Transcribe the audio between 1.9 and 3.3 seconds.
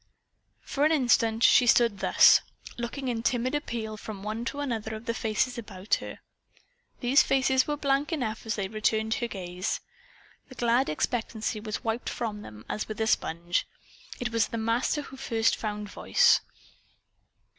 thus, looking in